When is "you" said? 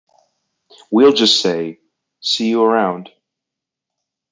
2.49-2.63